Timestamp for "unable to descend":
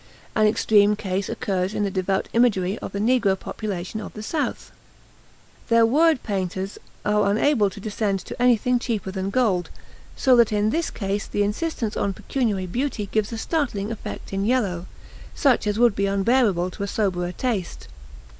7.29-8.17